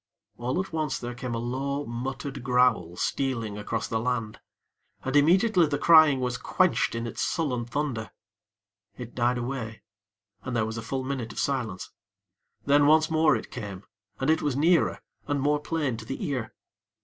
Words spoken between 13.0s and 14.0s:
more it came,